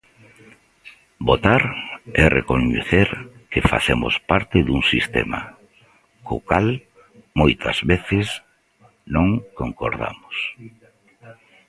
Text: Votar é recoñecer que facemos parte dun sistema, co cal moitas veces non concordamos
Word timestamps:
Votar 1.29 1.61
é 2.23 2.25
recoñecer 2.39 3.09
que 3.51 3.61
facemos 3.71 4.13
parte 4.31 4.57
dun 4.67 4.81
sistema, 4.91 5.39
co 6.27 6.35
cal 6.49 6.67
moitas 7.45 7.77
veces 7.91 8.27
non 9.15 9.27
concordamos 9.59 10.35